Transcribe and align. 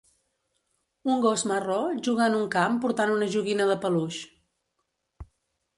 Un 1.15 1.19
gos 1.25 1.43
marró 1.51 1.77
juga 2.09 2.25
en 2.31 2.39
un 2.39 2.49
camp 2.57 2.81
portant 2.87 3.15
una 3.19 3.29
joguina 3.37 3.67
de 3.73 3.79
peluix. 3.85 4.21